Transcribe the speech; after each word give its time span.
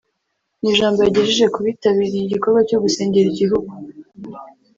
Mu 0.59 0.65
ijambo 0.73 0.99
yagejeje 1.01 1.45
ku 1.53 1.59
bitabiriye 1.65 2.23
igikorwa 2.25 2.59
cyo 2.69 2.77
gusengera 2.83 3.27
igihugu 3.29 3.71